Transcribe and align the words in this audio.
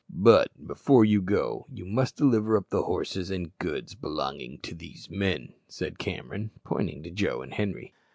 "But, 0.09 0.65
before 0.65 1.05
you 1.05 1.21
go, 1.21 1.67
you 1.71 1.85
must 1.85 2.15
deliver 2.17 2.57
up 2.57 2.71
the 2.71 2.81
horses 2.81 3.29
and 3.29 3.55
goods 3.59 3.93
belonging 3.93 4.57
to 4.61 4.73
these 4.73 5.11
men," 5.11 5.53
said 5.67 5.99
Cameron, 5.99 6.49
pointing 6.63 7.03
to 7.03 7.11
Joe 7.11 7.43
and 7.43 7.53
Henri. 7.53 7.93